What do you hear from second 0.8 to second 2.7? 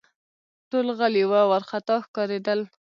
غلي وه، وارخطا ښکارېدل